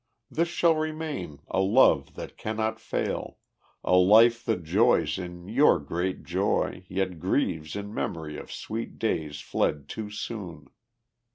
[0.31, 3.37] This shall remain, a love that cannot fail,
[3.83, 9.41] A life that joys in your great joy, yet grieves In memory of sweet days
[9.41, 10.69] fled too soon.